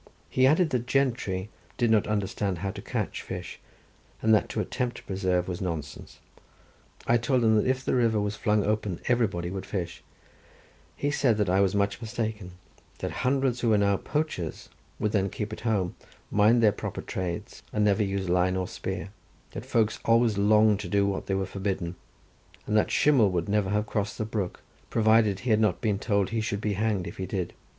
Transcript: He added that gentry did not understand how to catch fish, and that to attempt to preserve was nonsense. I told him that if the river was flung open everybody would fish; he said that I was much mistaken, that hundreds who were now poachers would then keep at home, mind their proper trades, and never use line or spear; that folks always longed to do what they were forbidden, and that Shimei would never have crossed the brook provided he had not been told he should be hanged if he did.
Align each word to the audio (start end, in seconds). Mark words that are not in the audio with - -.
He 0.31 0.47
added 0.47 0.71
that 0.71 0.87
gentry 0.87 1.51
did 1.77 1.91
not 1.91 2.07
understand 2.07 2.57
how 2.65 2.71
to 2.71 2.81
catch 2.81 3.21
fish, 3.21 3.59
and 4.19 4.33
that 4.33 4.49
to 4.49 4.59
attempt 4.59 4.97
to 4.97 5.03
preserve 5.03 5.47
was 5.47 5.61
nonsense. 5.61 6.17
I 7.05 7.17
told 7.17 7.43
him 7.43 7.55
that 7.57 7.67
if 7.67 7.85
the 7.85 7.93
river 7.93 8.19
was 8.19 8.35
flung 8.35 8.65
open 8.65 8.99
everybody 9.07 9.51
would 9.51 9.67
fish; 9.67 10.01
he 10.95 11.11
said 11.11 11.37
that 11.37 11.51
I 11.51 11.61
was 11.61 11.75
much 11.75 12.01
mistaken, 12.01 12.53
that 12.97 13.11
hundreds 13.11 13.59
who 13.59 13.69
were 13.69 13.77
now 13.77 13.95
poachers 13.97 14.69
would 14.97 15.11
then 15.11 15.29
keep 15.29 15.53
at 15.53 15.59
home, 15.61 15.93
mind 16.31 16.63
their 16.63 16.71
proper 16.71 17.03
trades, 17.03 17.61
and 17.71 17.85
never 17.85 18.01
use 18.01 18.27
line 18.27 18.55
or 18.57 18.67
spear; 18.67 19.09
that 19.51 19.67
folks 19.67 19.99
always 20.03 20.35
longed 20.35 20.79
to 20.79 20.89
do 20.89 21.05
what 21.05 21.27
they 21.27 21.35
were 21.35 21.45
forbidden, 21.45 21.95
and 22.65 22.75
that 22.75 22.89
Shimei 22.89 23.25
would 23.27 23.47
never 23.47 23.69
have 23.69 23.85
crossed 23.85 24.17
the 24.17 24.25
brook 24.25 24.63
provided 24.89 25.41
he 25.41 25.51
had 25.51 25.59
not 25.59 25.79
been 25.79 25.99
told 25.99 26.29
he 26.31 26.41
should 26.41 26.59
be 26.59 26.73
hanged 26.73 27.05
if 27.05 27.17
he 27.17 27.27
did. 27.27 27.53